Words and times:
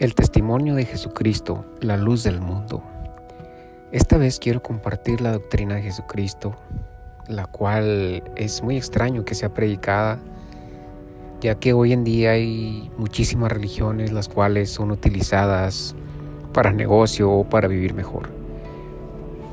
El 0.00 0.16
testimonio 0.16 0.74
de 0.74 0.86
Jesucristo, 0.86 1.64
la 1.80 1.96
luz 1.96 2.24
del 2.24 2.40
mundo. 2.40 2.82
Esta 3.92 4.18
vez 4.18 4.40
quiero 4.40 4.60
compartir 4.60 5.20
la 5.20 5.30
doctrina 5.30 5.76
de 5.76 5.82
Jesucristo, 5.82 6.56
la 7.28 7.46
cual 7.46 8.24
es 8.34 8.60
muy 8.60 8.76
extraño 8.76 9.24
que 9.24 9.36
sea 9.36 9.54
predicada, 9.54 10.18
ya 11.40 11.54
que 11.54 11.74
hoy 11.74 11.92
en 11.92 12.02
día 12.02 12.32
hay 12.32 12.90
muchísimas 12.98 13.52
religiones 13.52 14.10
las 14.10 14.28
cuales 14.28 14.68
son 14.68 14.90
utilizadas 14.90 15.94
para 16.52 16.72
negocio 16.72 17.30
o 17.30 17.48
para 17.48 17.68
vivir 17.68 17.94
mejor. 17.94 18.30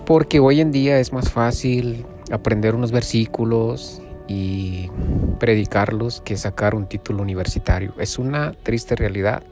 Porque 0.08 0.40
hoy 0.40 0.60
en 0.60 0.72
día 0.72 1.00
es 1.00 1.14
más 1.14 1.30
fácil 1.30 2.04
aprender 2.32 2.74
unos 2.74 2.92
versículos 2.92 4.02
y 4.28 4.90
predicarlos 5.38 6.20
que 6.22 6.36
sacar 6.36 6.74
un 6.74 6.88
título 6.88 7.22
universitario. 7.22 7.94
Es 8.00 8.18
una 8.18 8.54
triste 8.64 8.96
realidad 8.96 9.44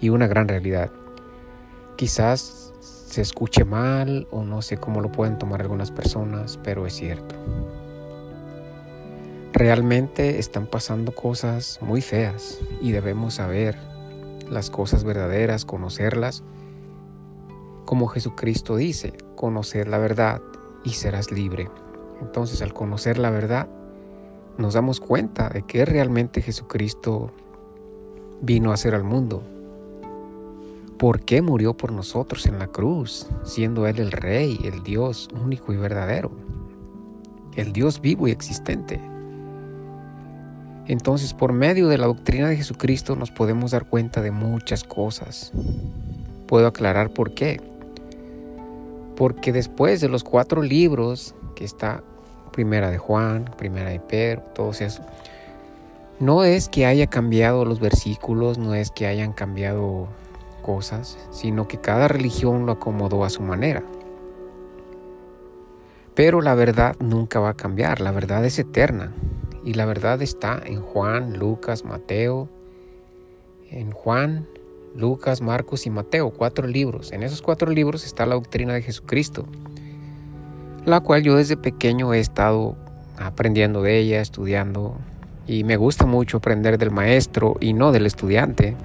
y 0.00 0.08
una 0.10 0.26
gran 0.26 0.48
realidad. 0.48 0.90
Quizás 1.96 2.72
se 3.08 3.22
escuche 3.22 3.64
mal 3.64 4.28
o 4.30 4.44
no 4.44 4.62
sé 4.62 4.76
cómo 4.76 5.00
lo 5.00 5.10
pueden 5.10 5.38
tomar 5.38 5.62
algunas 5.62 5.90
personas, 5.90 6.58
pero 6.62 6.86
es 6.86 6.94
cierto. 6.94 7.34
Realmente 9.52 10.38
están 10.38 10.66
pasando 10.66 11.12
cosas 11.12 11.78
muy 11.80 12.02
feas 12.02 12.60
y 12.80 12.92
debemos 12.92 13.34
saber 13.34 13.78
las 14.48 14.70
cosas 14.70 15.04
verdaderas, 15.04 15.64
conocerlas. 15.64 16.44
Como 17.86 18.06
Jesucristo 18.08 18.76
dice, 18.76 19.14
conocer 19.34 19.88
la 19.88 19.98
verdad 19.98 20.42
y 20.84 20.90
serás 20.90 21.32
libre. 21.32 21.70
Entonces 22.20 22.60
al 22.60 22.74
conocer 22.74 23.18
la 23.18 23.30
verdad, 23.30 23.68
nos 24.58 24.74
damos 24.74 25.00
cuenta 25.00 25.48
de 25.48 25.62
que 25.62 25.84
realmente 25.84 26.42
Jesucristo 26.42 27.32
vino 28.42 28.70
a 28.70 28.74
hacer 28.74 28.94
al 28.94 29.04
mundo 29.04 29.42
¿Por 30.98 31.20
qué 31.20 31.42
murió 31.42 31.76
por 31.76 31.92
nosotros 31.92 32.46
en 32.46 32.58
la 32.58 32.66
cruz, 32.66 33.28
siendo 33.44 33.86
Él 33.86 34.00
el 34.00 34.10
Rey, 34.10 34.58
el 34.64 34.82
Dios 34.82 35.28
único 35.32 35.72
y 35.72 35.76
verdadero? 35.76 36.32
El 37.54 37.72
Dios 37.72 38.00
vivo 38.00 38.26
y 38.26 38.32
existente. 38.32 39.00
Entonces, 40.88 41.34
por 41.34 41.52
medio 41.52 41.86
de 41.86 41.98
la 41.98 42.06
doctrina 42.06 42.48
de 42.48 42.56
Jesucristo 42.56 43.14
nos 43.14 43.30
podemos 43.30 43.70
dar 43.70 43.88
cuenta 43.88 44.22
de 44.22 44.32
muchas 44.32 44.82
cosas. 44.82 45.52
Puedo 46.48 46.66
aclarar 46.66 47.10
por 47.10 47.32
qué. 47.32 47.60
Porque 49.14 49.52
después 49.52 50.00
de 50.00 50.08
los 50.08 50.24
cuatro 50.24 50.62
libros 50.62 51.32
que 51.54 51.64
está 51.64 52.02
Primera 52.50 52.90
de 52.90 52.98
Juan, 52.98 53.44
Primera 53.56 53.90
de 53.90 54.00
Pedro, 54.00 54.42
todos 54.52 54.80
esos, 54.80 55.04
no 56.18 56.42
es 56.42 56.68
que 56.68 56.86
haya 56.86 57.06
cambiado 57.06 57.64
los 57.64 57.78
versículos, 57.78 58.58
no 58.58 58.74
es 58.74 58.90
que 58.90 59.06
hayan 59.06 59.32
cambiado 59.32 60.08
sino 61.30 61.66
que 61.66 61.78
cada 61.78 62.08
religión 62.08 62.66
lo 62.66 62.72
acomodó 62.72 63.24
a 63.24 63.30
su 63.30 63.42
manera. 63.42 63.82
Pero 66.14 66.40
la 66.40 66.54
verdad 66.54 66.96
nunca 67.00 67.40
va 67.40 67.50
a 67.50 67.56
cambiar, 67.56 68.00
la 68.00 68.10
verdad 68.10 68.44
es 68.44 68.58
eterna. 68.58 69.12
Y 69.64 69.74
la 69.74 69.86
verdad 69.86 70.20
está 70.22 70.60
en 70.64 70.80
Juan, 70.80 71.38
Lucas, 71.38 71.84
Mateo, 71.84 72.48
en 73.70 73.90
Juan, 73.90 74.46
Lucas, 74.94 75.40
Marcos 75.40 75.86
y 75.86 75.90
Mateo, 75.90 76.30
cuatro 76.30 76.66
libros. 76.66 77.12
En 77.12 77.22
esos 77.22 77.42
cuatro 77.42 77.70
libros 77.70 78.04
está 78.04 78.26
la 78.26 78.34
doctrina 78.34 78.74
de 78.74 78.82
Jesucristo, 78.82 79.46
la 80.84 81.00
cual 81.00 81.22
yo 81.22 81.36
desde 81.36 81.56
pequeño 81.56 82.12
he 82.14 82.20
estado 82.20 82.76
aprendiendo 83.16 83.82
de 83.82 83.98
ella, 83.98 84.20
estudiando, 84.20 84.96
y 85.46 85.64
me 85.64 85.76
gusta 85.76 86.06
mucho 86.06 86.38
aprender 86.38 86.78
del 86.78 86.90
maestro 86.90 87.56
y 87.60 87.72
no 87.74 87.92
del 87.92 88.06
estudiante. 88.06 88.76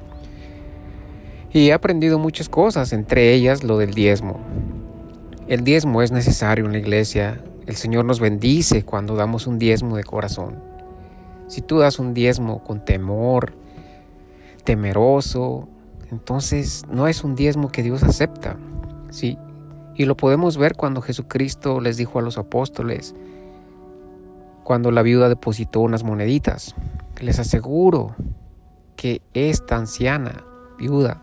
Y 1.54 1.70
he 1.70 1.74
aprendido 1.74 2.18
muchas 2.18 2.50
cosas, 2.50 2.94
entre 2.94 3.32
ellas 3.32 3.64
lo 3.64 3.78
del 3.78 3.94
diezmo. 3.94 4.40
El 5.48 5.64
diezmo 5.64 6.02
es 6.02 6.12
necesario 6.12 6.66
en 6.66 6.72
la 6.72 6.80
iglesia. 6.80 7.44
El 7.68 7.76
Señor 7.76 8.06
nos 8.06 8.20
bendice 8.20 8.84
cuando 8.84 9.16
damos 9.16 9.46
un 9.46 9.60
diezmo 9.60 9.96
de 9.96 10.04
corazón. 10.04 10.56
Si 11.48 11.62
tú 11.62 11.78
das 11.78 12.00
un 12.00 12.16
diezmo 12.16 12.64
con 12.64 12.84
temor, 12.84 13.54
temeroso, 14.64 15.68
entonces 16.10 16.86
no 16.90 17.08
es 17.08 17.24
un 17.24 17.36
diezmo 17.36 17.72
que 17.72 17.84
Dios 17.84 18.02
acepta. 18.02 18.58
Sí, 19.12 19.38
y 19.94 20.06
lo 20.06 20.18
podemos 20.18 20.58
ver 20.58 20.76
cuando 20.76 21.02
Jesucristo 21.02 21.82
les 21.82 21.98
dijo 21.98 22.18
a 22.18 22.24
los 22.24 22.40
apóstoles, 22.40 23.14
cuando 24.64 24.90
la 24.90 25.04
viuda 25.04 25.30
depositó 25.30 25.82
unas 25.82 26.04
moneditas. 26.04 26.74
Les 27.22 27.38
aseguro 27.38 28.16
que 28.96 29.22
esta 29.36 29.76
anciana 29.76 30.44
viuda 30.80 31.22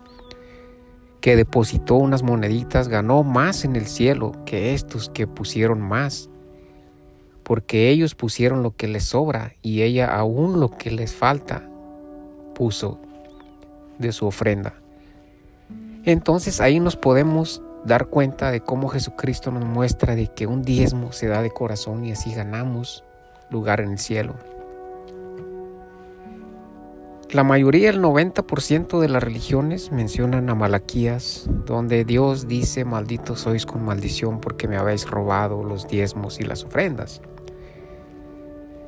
que 1.20 1.36
depositó 1.36 1.97
unas 1.97 2.22
moneditas 2.22 2.88
ganó 2.88 3.22
más 3.22 3.64
en 3.64 3.76
el 3.76 3.86
cielo 3.86 4.32
que 4.47 4.75
estos 4.75 5.10
que 5.10 5.26
pusieron 5.26 5.81
más, 5.81 6.31
porque 7.42 7.91
ellos 7.91 8.14
pusieron 8.14 8.62
lo 8.62 8.75
que 8.75 8.88
les 8.88 9.04
sobra 9.04 9.54
y 9.62 9.82
ella 9.82 10.14
aún 10.14 10.60
lo 10.60 10.70
que 10.70 10.91
les 10.91 11.14
falta 11.14 11.69
puso 12.54 12.98
de 13.98 14.12
su 14.12 14.26
ofrenda. 14.26 14.75
Entonces 16.04 16.60
ahí 16.60 16.80
nos 16.80 16.97
podemos 16.97 17.62
dar 17.84 18.06
cuenta 18.06 18.50
de 18.50 18.60
cómo 18.60 18.88
Jesucristo 18.88 19.50
nos 19.50 19.64
muestra 19.64 20.14
de 20.14 20.28
que 20.28 20.47
un 20.47 20.62
diezmo 20.62 21.12
se 21.12 21.26
da 21.26 21.42
de 21.42 21.50
corazón 21.50 22.04
y 22.04 22.12
así 22.12 22.32
ganamos 22.32 23.04
lugar 23.50 23.80
en 23.80 23.92
el 23.92 23.98
cielo. 23.98 24.34
La 27.32 27.44
mayoría, 27.44 27.91
el 27.91 28.02
90% 28.02 28.98
de 28.98 29.08
las 29.08 29.22
religiones 29.22 29.92
mencionan 29.92 30.50
a 30.50 30.56
Malaquías, 30.56 31.44
donde 31.64 32.04
Dios 32.04 32.48
dice, 32.48 32.84
maldito 32.84 33.36
sois 33.36 33.66
con 33.66 33.84
maldición 33.84 34.41
porque 34.41 34.66
me 34.66 34.76
habéis 34.76 35.08
robado 35.08 35.62
los 35.62 35.86
diezmos 35.86 36.41
y 36.41 36.42
las 36.42 36.64
ofrendas. 36.64 37.20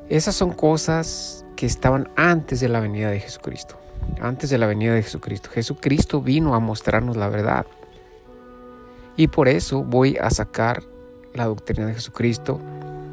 Esas 0.09 0.35
son 0.35 0.51
cosas 0.51 1.45
que 1.55 1.65
estaban 1.65 2.09
antes 2.17 2.59
de 2.59 2.67
la 2.67 2.81
venida 2.81 3.09
de 3.11 3.21
Jesucristo, 3.21 3.77
antes 4.19 4.49
de 4.49 4.57
la 4.57 4.67
venida 4.67 4.93
de 4.93 5.03
Jesucristo. 5.03 5.49
Jesucristo 5.49 6.21
vino 6.21 6.53
a 6.53 6.59
mostrarnos 6.59 7.15
la 7.15 7.29
verdad. 7.29 7.65
Y 9.15 9.29
por 9.29 9.47
eso 9.47 9.85
voy 9.85 10.17
a 10.17 10.29
sacar 10.31 10.83
la 11.33 11.45
doctrina 11.45 11.87
de 11.87 11.93
Jesucristo, 11.93 12.59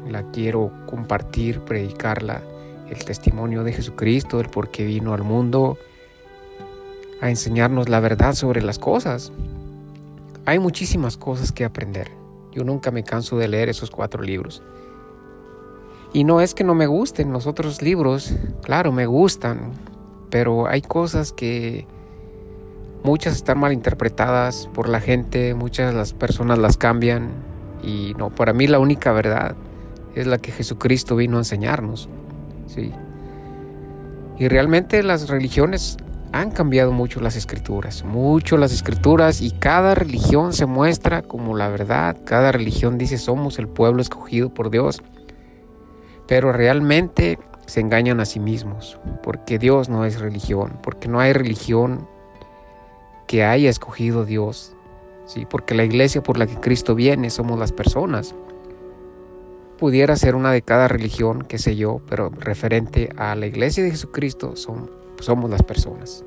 la 0.09 0.29
quiero 0.31 0.73
compartir, 0.87 1.61
predicarla 1.61 2.41
el 2.91 3.05
testimonio 3.05 3.63
de 3.63 3.73
Jesucristo, 3.73 4.39
el 4.39 4.49
por 4.49 4.69
qué 4.69 4.85
vino 4.85 5.13
al 5.13 5.23
mundo 5.23 5.77
a 7.21 7.29
enseñarnos 7.29 7.87
la 7.87 7.99
verdad 7.99 8.33
sobre 8.33 8.61
las 8.61 8.79
cosas. 8.79 9.31
Hay 10.45 10.59
muchísimas 10.59 11.17
cosas 11.17 11.51
que 11.51 11.63
aprender. 11.63 12.11
Yo 12.51 12.63
nunca 12.63 12.91
me 12.91 13.03
canso 13.03 13.37
de 13.37 13.47
leer 13.47 13.69
esos 13.69 13.91
cuatro 13.91 14.21
libros. 14.21 14.61
Y 16.13 16.25
no 16.25 16.41
es 16.41 16.53
que 16.53 16.65
no 16.65 16.75
me 16.75 16.87
gusten 16.87 17.31
los 17.31 17.47
otros 17.47 17.81
libros, 17.81 18.33
claro, 18.61 18.91
me 18.91 19.05
gustan, 19.05 19.71
pero 20.29 20.67
hay 20.67 20.81
cosas 20.81 21.31
que 21.31 21.87
muchas 23.03 23.35
están 23.35 23.59
mal 23.59 23.71
interpretadas 23.71 24.69
por 24.73 24.89
la 24.89 24.99
gente, 24.99 25.53
muchas 25.53 25.93
las 25.93 26.13
personas 26.13 26.57
las 26.57 26.75
cambian 26.75 27.29
y 27.81 28.13
no, 28.17 28.29
para 28.29 28.51
mí 28.51 28.67
la 28.67 28.79
única 28.79 29.13
verdad 29.13 29.55
es 30.13 30.27
la 30.27 30.37
que 30.37 30.51
Jesucristo 30.51 31.15
vino 31.15 31.37
a 31.37 31.41
enseñarnos. 31.41 32.09
¿Sí? 32.73 32.91
Y 34.37 34.47
realmente 34.47 35.03
las 35.03 35.29
religiones 35.29 35.97
han 36.31 36.51
cambiado 36.51 36.91
mucho 36.91 37.19
las 37.19 37.35
escrituras, 37.35 38.03
mucho 38.03 38.57
las 38.57 38.71
escrituras 38.71 39.41
y 39.41 39.51
cada 39.51 39.95
religión 39.95 40.53
se 40.53 40.65
muestra 40.65 41.21
como 41.21 41.55
la 41.55 41.67
verdad, 41.67 42.17
cada 42.23 42.51
religión 42.51 42.97
dice 42.97 43.17
somos 43.17 43.59
el 43.59 43.67
pueblo 43.67 44.01
escogido 44.01 44.53
por 44.53 44.71
Dios, 44.71 45.03
pero 46.27 46.53
realmente 46.53 47.37
se 47.65 47.81
engañan 47.81 48.19
a 48.21 48.25
sí 48.25 48.39
mismos, 48.39 48.97
porque 49.21 49.59
Dios 49.59 49.89
no 49.89 50.05
es 50.05 50.19
religión, 50.19 50.79
porque 50.81 51.09
no 51.09 51.19
hay 51.19 51.33
religión 51.33 52.07
que 53.27 53.43
haya 53.43 53.69
escogido 53.69 54.25
Dios, 54.25 54.73
¿sí? 55.25 55.45
porque 55.49 55.75
la 55.75 55.83
iglesia 55.83 56.23
por 56.23 56.37
la 56.37 56.47
que 56.47 56.55
Cristo 56.55 56.95
viene 56.95 57.29
somos 57.29 57.59
las 57.59 57.73
personas 57.73 58.33
pudiera 59.81 60.15
ser 60.15 60.35
una 60.35 60.51
de 60.51 60.61
cada 60.61 60.87
religión, 60.87 61.41
qué 61.41 61.57
sé 61.57 61.75
yo, 61.75 62.01
pero 62.07 62.29
referente 62.29 63.09
a 63.17 63.33
la 63.33 63.47
iglesia 63.47 63.83
de 63.83 63.89
Jesucristo 63.89 64.55
son, 64.55 64.91
somos 65.19 65.49
las 65.49 65.63
personas. 65.63 66.23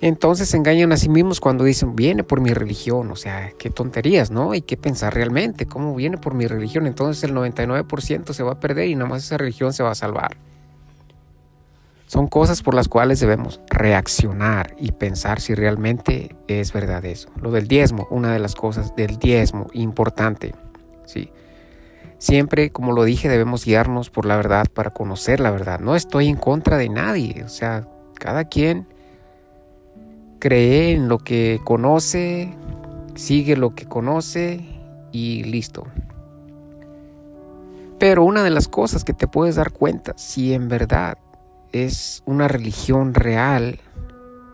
Entonces 0.00 0.48
se 0.48 0.56
engañan 0.56 0.90
a 0.90 0.96
sí 0.96 1.10
mismos 1.10 1.38
cuando 1.38 1.64
dicen, 1.64 1.94
viene 1.96 2.24
por 2.24 2.40
mi 2.40 2.54
religión, 2.54 3.10
o 3.10 3.16
sea, 3.16 3.52
qué 3.58 3.68
tonterías, 3.68 4.30
¿no? 4.30 4.52
Hay 4.52 4.62
que 4.62 4.78
pensar 4.78 5.12
realmente, 5.12 5.66
¿cómo 5.66 5.94
viene 5.94 6.16
por 6.16 6.32
mi 6.32 6.46
religión? 6.46 6.86
Entonces 6.86 7.22
el 7.24 7.34
99% 7.34 8.32
se 8.32 8.42
va 8.42 8.52
a 8.52 8.60
perder 8.60 8.88
y 8.88 8.94
nada 8.94 9.10
más 9.10 9.22
esa 9.22 9.36
religión 9.36 9.74
se 9.74 9.82
va 9.82 9.90
a 9.90 9.94
salvar. 9.94 10.38
Son 12.06 12.26
cosas 12.26 12.62
por 12.62 12.72
las 12.72 12.88
cuales 12.88 13.20
debemos 13.20 13.60
reaccionar 13.68 14.74
y 14.78 14.92
pensar 14.92 15.42
si 15.42 15.54
realmente 15.54 16.34
es 16.48 16.72
verdad 16.72 17.04
eso. 17.04 17.28
Lo 17.38 17.50
del 17.50 17.68
diezmo, 17.68 18.08
una 18.10 18.32
de 18.32 18.38
las 18.38 18.54
cosas 18.54 18.96
del 18.96 19.18
diezmo 19.18 19.66
importante. 19.74 20.54
Siempre, 22.18 22.70
como 22.70 22.92
lo 22.92 23.04
dije, 23.04 23.28
debemos 23.28 23.64
guiarnos 23.64 24.10
por 24.10 24.26
la 24.26 24.36
verdad 24.36 24.66
para 24.72 24.90
conocer 24.90 25.40
la 25.40 25.50
verdad. 25.50 25.80
No 25.80 25.96
estoy 25.96 26.28
en 26.28 26.36
contra 26.36 26.76
de 26.76 26.88
nadie, 26.88 27.42
o 27.44 27.48
sea, 27.48 27.88
Cada 28.14 28.44
quien 28.44 28.86
cree 30.38 30.92
en 30.92 31.08
lo 31.08 31.18
que 31.18 31.60
conoce, 31.64 32.54
sigue 33.16 33.56
lo 33.56 33.74
que 33.74 33.86
conoce 33.86 34.60
y 35.10 35.42
listo. 35.42 35.86
Pero 37.98 38.24
una 38.24 38.44
de 38.44 38.50
las 38.50 38.68
cosas 38.68 39.02
que 39.02 39.12
te 39.12 39.26
puedes 39.26 39.56
dar 39.56 39.72
cuenta, 39.72 40.12
si 40.16 40.54
en 40.54 40.68
verdad 40.68 41.18
es 41.72 42.22
una 42.26 42.46
religión 42.46 43.14
real, 43.14 43.80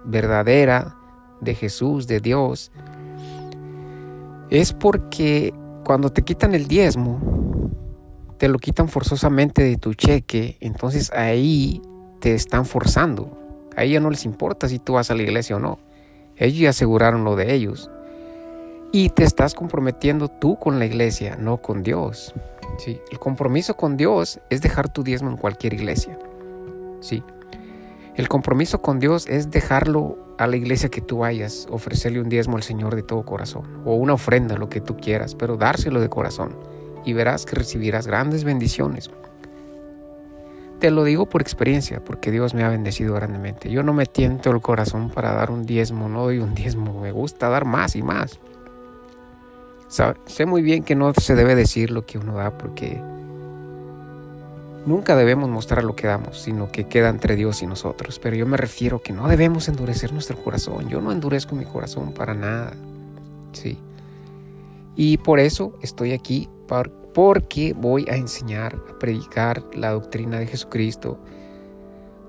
verdadera, 0.04 0.94
de 1.40 1.54
Jesús, 1.54 2.06
de 2.06 2.20
Dios, 2.20 2.72
es 4.50 4.72
porque 4.72 5.52
cuando 5.88 6.12
te 6.12 6.20
quitan 6.20 6.54
el 6.54 6.68
diezmo, 6.68 7.18
te 8.36 8.46
lo 8.48 8.58
quitan 8.58 8.90
forzosamente 8.90 9.62
de 9.62 9.78
tu 9.78 9.94
cheque, 9.94 10.58
entonces 10.60 11.10
ahí 11.14 11.80
te 12.20 12.34
están 12.34 12.66
forzando. 12.66 13.38
A 13.74 13.84
ella 13.84 13.98
no 13.98 14.10
les 14.10 14.26
importa 14.26 14.68
si 14.68 14.78
tú 14.78 14.92
vas 14.92 15.10
a 15.10 15.14
la 15.14 15.22
iglesia 15.22 15.56
o 15.56 15.60
no. 15.60 15.78
Ellos 16.36 16.58
ya 16.58 16.68
aseguraron 16.68 17.24
lo 17.24 17.36
de 17.36 17.54
ellos. 17.54 17.90
Y 18.92 19.08
te 19.08 19.24
estás 19.24 19.54
comprometiendo 19.54 20.28
tú 20.28 20.58
con 20.58 20.78
la 20.78 20.84
iglesia, 20.84 21.38
no 21.40 21.56
con 21.56 21.82
Dios. 21.82 22.34
¿sí? 22.76 23.00
El 23.10 23.18
compromiso 23.18 23.74
con 23.74 23.96
Dios 23.96 24.40
es 24.50 24.60
dejar 24.60 24.90
tu 24.90 25.02
diezmo 25.02 25.30
en 25.30 25.38
cualquier 25.38 25.72
iglesia. 25.72 26.18
¿sí? 27.00 27.22
El 28.18 28.28
compromiso 28.28 28.82
con 28.82 28.98
Dios 28.98 29.28
es 29.28 29.52
dejarlo 29.52 30.18
a 30.38 30.48
la 30.48 30.56
iglesia 30.56 30.88
que 30.88 31.00
tú 31.00 31.18
vayas, 31.18 31.68
ofrecerle 31.70 32.20
un 32.20 32.28
diezmo 32.28 32.56
al 32.56 32.64
Señor 32.64 32.96
de 32.96 33.04
todo 33.04 33.24
corazón, 33.24 33.62
o 33.84 33.94
una 33.94 34.14
ofrenda, 34.14 34.56
lo 34.56 34.68
que 34.68 34.80
tú 34.80 34.96
quieras, 34.96 35.36
pero 35.36 35.56
dárselo 35.56 36.00
de 36.00 36.08
corazón, 36.08 36.56
y 37.04 37.12
verás 37.12 37.46
que 37.46 37.54
recibirás 37.54 38.08
grandes 38.08 38.42
bendiciones. 38.42 39.08
Te 40.80 40.90
lo 40.90 41.04
digo 41.04 41.28
por 41.28 41.42
experiencia, 41.42 42.04
porque 42.04 42.32
Dios 42.32 42.54
me 42.54 42.64
ha 42.64 42.68
bendecido 42.70 43.14
grandemente. 43.14 43.70
Yo 43.70 43.84
no 43.84 43.92
me 43.92 44.06
tiento 44.06 44.50
el 44.50 44.60
corazón 44.60 45.10
para 45.10 45.32
dar 45.32 45.52
un 45.52 45.64
diezmo, 45.64 46.08
no 46.08 46.24
doy 46.24 46.38
un 46.40 46.56
diezmo, 46.56 47.00
me 47.00 47.12
gusta 47.12 47.48
dar 47.48 47.66
más 47.66 47.94
y 47.94 48.02
más 48.02 48.40
sé 49.88 50.46
muy 50.46 50.62
bien 50.62 50.82
que 50.82 50.94
no 50.94 51.12
se 51.14 51.34
debe 51.34 51.54
decir 51.54 51.90
lo 51.90 52.04
que 52.04 52.18
uno 52.18 52.34
da 52.34 52.56
porque 52.56 53.00
nunca 54.88 55.14
debemos 55.14 55.48
mostrar 55.48 55.84
lo 55.84 55.94
que 55.94 56.06
damos, 56.06 56.40
sino 56.40 56.72
que 56.72 56.84
queda 56.84 57.10
entre 57.10 57.36
Dios 57.36 57.62
y 57.62 57.66
nosotros. 57.66 58.18
Pero 58.18 58.34
yo 58.34 58.46
me 58.46 58.56
refiero 58.56 59.00
que 59.00 59.12
no 59.12 59.28
debemos 59.28 59.68
endurecer 59.68 60.12
nuestro 60.12 60.36
corazón. 60.42 60.88
Yo 60.88 61.00
no 61.00 61.12
endurezco 61.12 61.54
mi 61.54 61.64
corazón 61.64 62.12
para 62.12 62.34
nada. 62.34 62.72
Sí. 63.52 63.78
Y 64.96 65.18
por 65.18 65.38
eso 65.38 65.78
estoy 65.82 66.12
aquí, 66.12 66.48
porque 67.14 67.74
voy 67.76 68.06
a 68.10 68.16
enseñar, 68.16 68.76
a 68.90 68.98
predicar 68.98 69.62
la 69.74 69.90
doctrina 69.90 70.40
de 70.40 70.46
Jesucristo, 70.46 71.18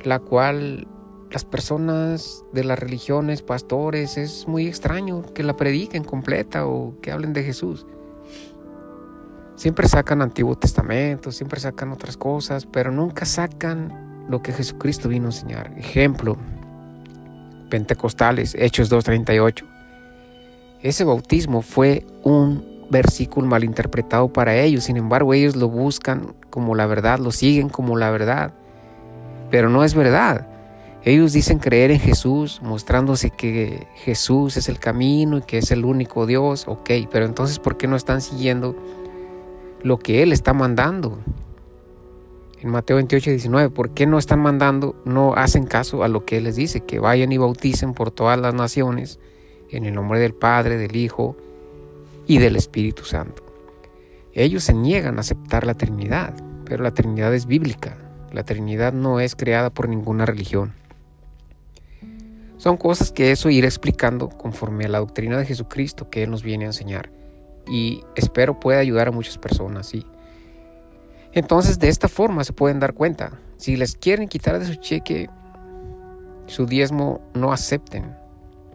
la 0.03 0.19
cual 0.19 0.87
las 1.31 1.45
personas 1.45 2.43
de 2.53 2.63
las 2.63 2.77
religiones, 2.77 3.41
pastores, 3.41 4.17
es 4.17 4.47
muy 4.47 4.67
extraño 4.67 5.23
que 5.33 5.43
la 5.43 5.55
prediquen 5.55 6.03
completa 6.03 6.65
o 6.65 6.95
que 7.01 7.11
hablen 7.11 7.33
de 7.33 7.43
Jesús. 7.43 7.85
Siempre 9.59 9.89
sacan 9.89 10.21
Antiguo 10.21 10.55
Testamento, 10.55 11.33
siempre 11.33 11.59
sacan 11.59 11.91
otras 11.91 12.15
cosas, 12.15 12.65
pero 12.65 12.91
nunca 12.91 13.25
sacan 13.25 14.25
lo 14.29 14.41
que 14.41 14.53
Jesucristo 14.53 15.09
vino 15.09 15.25
a 15.25 15.31
enseñar. 15.31 15.73
Ejemplo, 15.75 16.37
Pentecostales, 17.69 18.55
Hechos 18.57 18.89
2.38. 18.89 19.65
Ese 20.81 21.03
bautismo 21.03 21.61
fue 21.61 22.07
un 22.23 22.85
versículo 22.89 23.47
malinterpretado 23.47 24.31
para 24.31 24.55
ellos, 24.55 24.85
sin 24.85 24.95
embargo 24.95 25.33
ellos 25.33 25.57
lo 25.57 25.67
buscan 25.67 26.35
como 26.49 26.73
la 26.73 26.85
verdad, 26.85 27.19
lo 27.19 27.31
siguen 27.31 27.67
como 27.67 27.97
la 27.97 28.11
verdad, 28.11 28.53
pero 29.51 29.67
no 29.67 29.83
es 29.83 29.93
verdad. 29.93 30.47
Ellos 31.03 31.33
dicen 31.33 31.59
creer 31.59 31.91
en 31.91 31.99
Jesús, 31.99 32.61
mostrándose 32.63 33.29
que 33.29 33.87
Jesús 34.05 34.55
es 34.55 34.69
el 34.69 34.79
camino 34.79 35.39
y 35.39 35.41
que 35.41 35.57
es 35.57 35.71
el 35.71 35.83
único 35.83 36.25
Dios, 36.25 36.63
ok, 36.65 36.91
pero 37.11 37.25
entonces 37.25 37.59
¿por 37.59 37.75
qué 37.75 37.87
no 37.87 37.97
están 37.97 38.21
siguiendo 38.21 38.73
lo 39.81 39.99
que 39.99 40.23
Él 40.23 40.31
está 40.31 40.53
mandando? 40.53 41.19
En 42.61 42.69
Mateo 42.69 42.97
28, 42.97 43.29
19, 43.29 43.69
¿por 43.69 43.91
qué 43.91 44.05
no 44.05 44.17
están 44.17 44.41
mandando, 44.41 45.01
no 45.05 45.33
hacen 45.33 45.65
caso 45.65 46.03
a 46.03 46.09
lo 46.09 46.25
que 46.25 46.37
Él 46.37 46.43
les 46.43 46.57
dice? 46.57 46.81
Que 46.81 46.99
vayan 46.99 47.31
y 47.31 47.37
bauticen 47.37 47.93
por 47.93 48.11
todas 48.11 48.39
las 48.39 48.53
naciones 48.53 49.19
en 49.69 49.85
el 49.85 49.93
nombre 49.93 50.19
del 50.19 50.33
Padre, 50.33 50.77
del 50.77 50.95
Hijo 50.95 51.37
y 52.27 52.37
del 52.39 52.55
Espíritu 52.55 53.05
Santo. 53.05 53.43
Ellos 54.33 54.63
se 54.63 54.73
niegan 54.73 55.17
a 55.17 55.21
aceptar 55.21 55.65
la 55.65 55.73
Trinidad, 55.73 56.33
pero 56.65 56.83
la 56.83 56.93
Trinidad 56.93 57.33
es 57.33 57.45
bíblica. 57.45 57.97
La 58.31 58.43
Trinidad 58.43 58.93
no 58.93 59.19
es 59.19 59.35
creada 59.35 59.69
por 59.69 59.89
ninguna 59.89 60.25
religión. 60.25 60.73
Son 62.57 62.75
cosas 62.75 63.11
que 63.11 63.31
eso 63.31 63.49
iré 63.49 63.67
explicando 63.67 64.27
conforme 64.27 64.83
a 64.83 64.89
la 64.89 64.99
doctrina 64.99 65.37
de 65.37 65.45
Jesucristo 65.45 66.09
que 66.09 66.23
Él 66.23 66.31
nos 66.31 66.43
viene 66.43 66.65
a 66.65 66.67
enseñar. 66.67 67.09
Y 67.69 68.03
espero 68.15 68.59
pueda 68.59 68.79
ayudar 68.79 69.07
a 69.07 69.11
muchas 69.11 69.37
personas. 69.37 69.91
Entonces 71.31 71.79
de 71.79 71.89
esta 71.89 72.07
forma 72.07 72.43
se 72.43 72.53
pueden 72.53 72.79
dar 72.79 72.93
cuenta. 72.93 73.39
Si 73.57 73.75
les 73.75 73.95
quieren 73.95 74.27
quitar 74.27 74.57
de 74.59 74.65
su 74.65 74.75
cheque 74.75 75.29
su 76.47 76.65
diezmo, 76.65 77.21
no 77.33 77.51
acepten. 77.53 78.15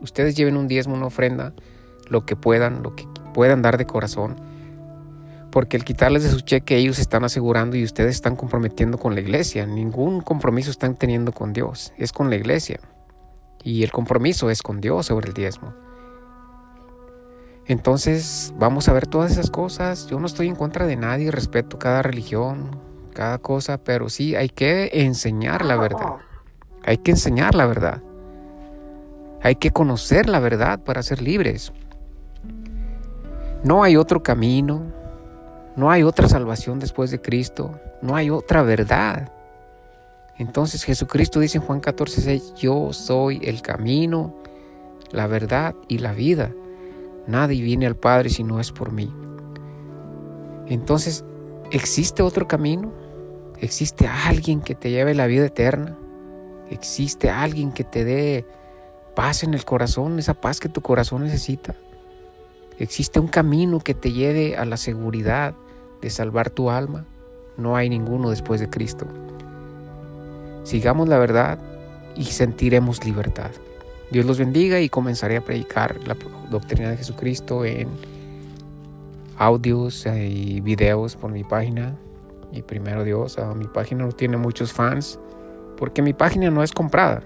Ustedes 0.01 0.37
lleven 0.37 0.57
un 0.57 0.69
diezmo, 0.69 0.95
una 0.95 1.07
ofrenda, 1.07 1.55
lo 2.09 2.25
que 2.25 2.37
puedan, 2.37 2.83
lo 2.83 2.95
que 2.95 3.07
puedan 3.33 3.63
dar 3.63 3.79
de 3.79 3.87
corazón. 3.87 4.37
Porque 5.51 5.77
el 5.77 5.85
quitarles 5.85 6.23
de 6.23 6.31
su 6.31 6.41
cheque 6.41 6.77
ellos 6.77 6.99
están 6.99 7.25
asegurando 7.25 7.77
y 7.77 7.85
ustedes 7.85 8.15
están 8.15 8.37
comprometiendo 8.37 8.99
con 8.99 9.15
la 9.15 9.21
iglesia. 9.21 9.67
Ningún 9.67 10.21
compromiso 10.21 10.71
están 10.71 10.95
teniendo 10.95 11.33
con 11.33 11.53
Dios, 11.53 11.93
es 11.97 12.13
con 12.13 12.31
la 12.31 12.37
iglesia. 12.37 12.81
Y 13.63 13.83
el 13.83 13.91
compromiso 13.91 14.51
es 14.51 14.63
con 14.63 14.81
Dios 14.81 15.07
sobre 15.07 15.29
el 15.29 15.35
diezmo. 15.35 15.75
Entonces 17.67 18.53
vamos 18.59 18.89
a 18.89 18.93
ver 18.93 19.07
todas 19.07 19.33
esas 19.33 19.51
cosas. 19.51 20.07
Yo 20.07 20.21
no 20.21 20.27
estoy 20.27 20.49
en 20.49 20.57
contra 20.57 20.87
de 20.87 20.97
nadie, 20.97 21.31
respeto 21.31 21.79
cada 21.79 22.03
religión, 22.03 22.79
cada 23.15 23.39
cosa, 23.39 23.79
pero 23.79 24.09
sí 24.09 24.37
hay 24.37 24.51
que 24.51 24.91
enseñar 24.93 25.65
la 25.65 25.77
verdad. 25.77 26.17
Hay 26.85 26.99
que 26.99 27.13
enseñar 27.13 27.55
la 27.55 27.67
verdad. 27.67 28.03
Hay 29.43 29.57
que 29.57 29.71
conocer 29.71 30.29
la 30.29 30.41
verdad 30.41 30.81
para 30.81 31.03
ser 31.03 31.23
libres. 31.23 31.73
No 33.63 33.83
hay 33.83 33.97
otro 33.97 34.23
camino, 34.23 34.83
no 35.77 35.91
hay 35.91 36.03
otra 36.03 36.29
salvación 36.29 36.79
después 36.79 37.11
de 37.11 37.21
Cristo, 37.21 37.81
no 38.03 38.15
hay 38.15 38.29
otra 38.29 38.63
verdad. 38.63 39.33
Entonces 40.37 40.85
Jesucristo 40.85 41.41
dice 41.41 41.59
en 41.59 41.65
Juan 41.65 41.81
14, 41.81 42.21
6, 42.21 42.55
yo 42.57 42.93
soy 42.93 43.41
el 43.43 43.63
camino, 43.63 44.35
la 45.13 45.27
verdad 45.27 45.75
y 45.89 45.99
la 45.99 46.13
vida. 46.13 46.51
Nadie 47.27 47.63
viene 47.63 47.87
al 47.87 47.97
Padre 47.97 48.29
si 48.29 48.45
no 48.45 48.61
es 48.61 48.73
por 48.73 48.93
mí. 48.93 49.13
Entonces, 50.67 51.25
¿existe 51.71 52.23
otro 52.23 52.47
camino? 52.47 52.93
¿Existe 53.61 54.07
alguien 54.07 54.61
que 54.61 54.75
te 54.75 54.91
lleve 54.91 55.15
la 55.15 55.27
vida 55.27 55.47
eterna? 55.47 55.97
¿Existe 56.71 57.31
alguien 57.31 57.73
que 57.73 57.85
te 57.85 58.05
dé 58.05 58.47
paz 59.15 59.43
en 59.43 59.55
el 59.55 59.65
corazón, 59.65 60.19
esa 60.19 60.35
paz 60.35 60.61
que 60.61 60.69
tu 60.69 60.81
corazón 60.81 61.25
necesita? 61.25 61.75
¿Existe 62.79 63.21
un 63.21 63.29
camino 63.29 63.79
que 63.81 63.95
te 63.95 64.13
lleve 64.13 64.57
a 64.57 64.65
la 64.65 64.77
seguridad 64.77 65.55
de 66.01 66.11
salvar 66.11 66.51
tu 66.51 66.71
alma? 66.71 67.07
No 67.57 67.77
hay 67.77 67.89
ninguno 67.89 68.31
después 68.31 68.61
de 68.61 68.69
Cristo. 68.69 69.07
Sigamos 70.65 71.09
la 71.09 71.19
verdad 71.19 71.59
y 72.17 72.25
sentiremos 72.25 73.05
libertad. 73.05 73.51
Dios 74.11 74.27
los 74.27 74.39
bendiga 74.39 74.81
y 74.81 74.89
comenzaré 74.89 75.37
a 75.37 75.45
predicar 75.45 75.99
la 76.07 76.17
doctrina 76.51 76.91
de 76.91 76.97
Jesucristo 76.97 77.65
en 77.65 77.89
audios 79.39 80.07
y 80.07 80.61
videos 80.61 81.17
por 81.17 81.31
mi 81.31 81.45
página. 81.45 81.97
Y 82.53 82.63
primero 82.63 83.03
Dios, 83.05 83.39
ah, 83.39 83.55
mi 83.55 83.67
página 83.67 84.05
no 84.05 84.13
tiene 84.13 84.37
muchos 84.37 84.73
fans 84.73 85.19
porque 85.77 86.03
mi 86.03 86.13
página 86.13 86.51
no 86.51 86.63
es 86.63 86.73
comprada. 86.73 87.23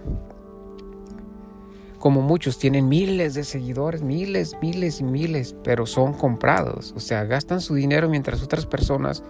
Como 1.99 2.23
muchos 2.23 2.59
tienen 2.59 2.89
miles 2.89 3.35
de 3.35 3.43
seguidores, 3.43 4.03
miles, 4.03 4.57
miles 4.63 5.01
y 5.01 5.05
miles, 5.05 5.57
pero 5.65 5.85
son 5.85 6.15
comprados. 6.15 6.95
O 6.97 7.01
sea, 7.01 7.25
gastan 7.25 7.61
su 7.61 7.75
dinero 7.75 8.09
mientras 8.09 8.43
otras 8.43 8.67
personas 8.67 9.25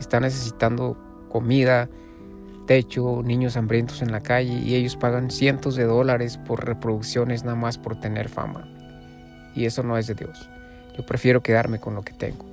están 0.00 0.22
necesitando 0.22 0.96
comida, 1.28 1.90
techo, 2.68 3.22
niños 3.24 3.56
hambrientos 3.56 4.02
en 4.02 4.12
la 4.12 4.20
calle 4.20 4.52
y 4.52 4.74
ellos 4.74 4.94
pagan 4.94 5.30
cientos 5.30 5.74
de 5.74 5.84
dólares 5.84 6.36
por 6.36 6.66
reproducciones 6.66 7.42
nada 7.42 7.56
más 7.56 7.78
por 7.78 7.98
tener 7.98 8.28
fama. 8.28 8.68
Y 9.54 9.64
eso 9.64 9.82
no 9.82 9.96
es 9.96 10.06
de 10.06 10.14
Dios. 10.14 10.50
Yo 10.94 11.06
prefiero 11.06 11.42
quedarme 11.42 11.80
con 11.80 11.94
lo 11.94 12.02
que 12.02 12.12
tengo. 12.12 12.44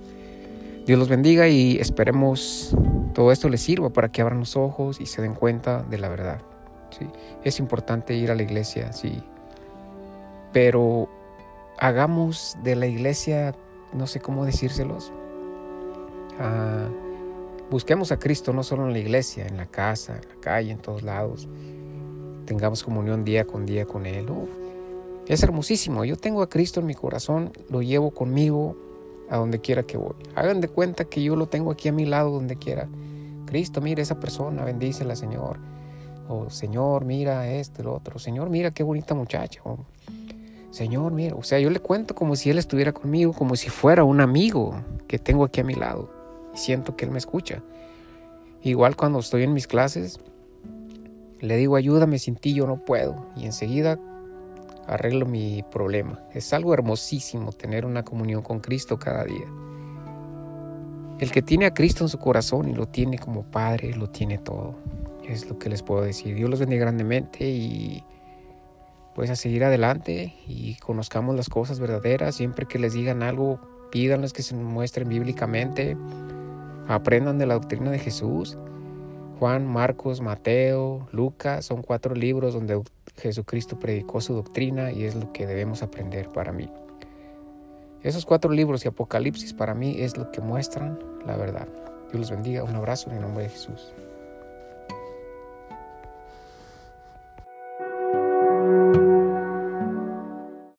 Dios 0.86 0.98
los 0.98 1.10
bendiga 1.10 1.50
y 1.50 1.78
esperemos 1.80 2.74
todo 3.14 3.34
esto 3.34 3.50
les 3.50 3.62
sirva 3.62 3.90
para 3.90 4.10
que 4.10 4.22
abran 4.22 4.40
los 4.40 4.56
ojos 4.56 5.02
y 5.02 5.06
se 5.06 5.22
den 5.22 5.34
cuenta 5.34 5.84
de 5.84 5.98
la 5.98 6.08
verdad. 6.08 6.40
¿sí? 6.98 7.06
Es 7.44 7.60
importante 7.60 8.16
ir 8.16 8.32
a 8.32 8.36
la 8.36 8.44
iglesia, 8.44 8.94
sí. 8.94 9.22
Pero 10.54 11.10
hagamos 11.78 12.58
de 12.64 12.78
la 12.78 12.88
iglesia, 12.88 13.54
no 13.92 14.08
sé 14.08 14.22
cómo 14.22 14.46
decírselos, 14.46 15.12
ah, 16.40 16.88
Busquemos 17.70 18.12
a 18.12 18.20
Cristo 18.20 18.54
no 18.54 18.64
solo 18.64 18.86
en 18.86 18.94
la 18.94 19.00
iglesia, 19.00 19.48
en 19.48 19.58
la 19.58 19.66
casa, 19.66 20.20
en 20.22 20.30
la 20.30 20.36
calle, 20.40 20.72
en 20.72 20.78
todos 20.78 21.02
lados. 21.02 21.48
tengamos 22.46 22.84
comunión 22.84 23.24
día 23.24 23.46
con 23.46 23.66
día 23.66 23.86
con 23.86 24.06
Él. 24.06 24.28
Es 25.28 25.42
hermosísimo. 25.42 26.06
Yo 26.06 26.16
tengo 26.16 26.44
a 26.44 26.50
Cristo 26.50 26.80
en 26.80 26.86
mi 26.86 26.94
corazón, 26.94 27.52
lo 27.70 27.82
llevo 27.82 28.12
conmigo 28.12 28.78
a 29.30 29.38
donde 29.38 29.60
quiera 29.60 29.84
que 29.84 29.98
voy. 29.98 30.14
Hagan 30.36 30.62
de 30.62 30.68
cuenta 30.68 31.06
que 31.06 31.24
yo 31.24 31.36
lo 31.36 31.48
tengo 31.48 31.72
aquí 31.72 31.90
a 31.90 31.92
mi 31.92 32.06
lado 32.06 32.30
donde 32.30 32.56
quiera. 32.56 32.88
Cristo, 33.48 33.82
mira 33.82 34.04
esa 34.04 34.20
persona, 34.20 34.64
bendícela, 34.64 35.16
Señor. 35.16 35.58
O 36.28 36.52
Señor, 36.52 37.04
mira 37.06 37.52
esto, 37.52 37.82
el 37.82 37.88
otro. 37.88 38.20
Señor, 38.20 38.52
mira 38.52 38.72
qué 38.72 38.84
bonita 38.84 39.16
muchacha. 39.16 39.62
Señor, 40.70 41.12
mira. 41.14 41.36
O 41.36 41.44
sea, 41.44 41.60
yo 41.60 41.72
le 41.72 41.80
cuento 41.80 42.14
como 42.14 42.36
si 42.36 42.52
Él 42.52 42.60
estuviera 42.60 42.92
conmigo, 42.94 43.34
como 43.34 43.56
si 43.56 43.70
fuera 43.70 44.04
un 44.04 44.22
amigo 44.22 44.76
que 45.08 45.18
tengo 45.18 45.46
aquí 45.46 45.62
a 45.62 45.64
mi 45.64 45.74
lado. 45.74 46.15
Siento 46.56 46.96
que 46.96 47.06
Él 47.06 47.12
me 47.12 47.18
escucha. 47.18 47.62
Igual 48.62 48.96
cuando 48.96 49.20
estoy 49.20 49.44
en 49.44 49.54
mis 49.54 49.68
clases, 49.68 50.20
le 51.40 51.58
digo, 51.58 51.76
ayúdame, 51.76 52.18
sin 52.18 52.36
ti 52.36 52.54
yo 52.54 52.66
no 52.66 52.84
puedo. 52.84 53.28
Y 53.36 53.46
enseguida 53.46 54.00
arreglo 54.88 55.26
mi 55.26 55.64
problema. 55.72 56.20
Es 56.34 56.54
algo 56.54 56.74
hermosísimo 56.74 57.52
tener 57.52 57.86
una 57.86 58.04
comunión 58.04 58.42
con 58.42 58.60
Cristo 58.60 58.98
cada 58.98 59.24
día. 59.24 59.46
El 61.20 61.32
que 61.32 61.42
tiene 61.42 61.66
a 61.66 61.74
Cristo 61.74 62.04
en 62.04 62.10
su 62.10 62.20
corazón 62.20 62.68
y 62.68 62.74
lo 62.74 62.88
tiene 62.88 63.18
como 63.18 63.44
Padre, 63.44 63.96
lo 63.96 64.10
tiene 64.10 64.38
todo. 64.38 64.76
Es 65.28 65.50
lo 65.50 65.58
que 65.58 65.70
les 65.70 65.82
puedo 65.82 66.02
decir. 66.02 66.36
Dios 66.36 66.50
los 66.50 66.60
bendiga 66.60 66.82
grandemente 66.82 67.48
y 67.48 68.04
pues 69.16 69.30
a 69.30 69.38
seguir 69.38 69.64
adelante 69.64 70.36
y 70.46 70.76
conozcamos 70.76 71.36
las 71.36 71.48
cosas 71.48 71.80
verdaderas. 71.80 72.36
Siempre 72.36 72.66
que 72.66 72.80
les 72.80 72.94
digan 72.94 73.24
algo, 73.24 73.62
pídanles 73.92 74.34
que 74.34 74.44
se 74.44 74.56
muestren 74.56 75.08
bíblicamente. 75.08 75.96
Aprendan 76.88 77.38
de 77.38 77.46
la 77.46 77.56
doctrina 77.56 77.92
de 77.92 78.00
Jesús. 78.00 78.58
Juan, 79.40 79.66
Marcos, 79.66 80.22
Mateo, 80.22 81.08
Lucas 81.12 81.66
son 81.66 81.82
cuatro 81.82 82.16
libros 82.16 82.54
donde 82.54 82.82
Jesucristo 83.18 83.80
predicó 83.80 84.22
su 84.22 84.34
doctrina 84.34 84.92
y 84.92 85.04
es 85.04 85.16
lo 85.16 85.34
que 85.34 85.46
debemos 85.46 85.84
aprender 85.84 86.30
para 86.30 86.52
mí. 86.52 86.70
Esos 88.02 88.26
cuatro 88.26 88.52
libros 88.52 88.86
y 88.86 88.88
Apocalipsis 88.88 89.54
para 89.54 89.74
mí 89.74 89.96
es 90.00 90.16
lo 90.16 90.32
que 90.32 90.40
muestran 90.40 91.00
la 91.26 91.36
verdad. 91.36 91.68
Dios 92.12 92.20
los 92.20 92.32
bendiga. 92.32 92.64
Un 92.64 92.76
abrazo 92.76 93.10
en 93.10 93.16
el 93.16 93.22
nombre 93.24 93.44
de 93.44 93.50
Jesús. 93.50 93.92